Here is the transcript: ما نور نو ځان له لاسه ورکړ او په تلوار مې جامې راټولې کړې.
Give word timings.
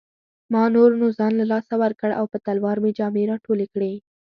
ما 0.53 0.63
نور 0.75 0.91
نو 0.99 1.07
ځان 1.17 1.33
له 1.37 1.45
لاسه 1.51 1.73
ورکړ 1.83 2.09
او 2.19 2.25
په 2.31 2.37
تلوار 2.45 2.77
مې 2.83 2.91
جامې 2.99 3.23
راټولې 3.31 3.67
کړې. 3.73 3.93